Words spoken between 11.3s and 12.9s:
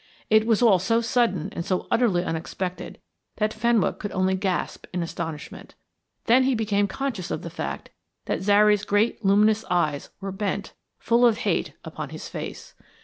hate, upon his face.